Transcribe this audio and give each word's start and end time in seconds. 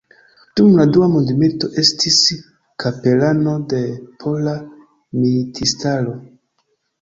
Dum 0.59 0.77
la 0.77 0.85
dua 0.93 1.09
mondmilito 1.15 1.67
estis 1.81 2.17
kapelano 2.85 3.53
de 3.75 3.83
Pola 4.25 4.55
Militistaro. 5.21 6.17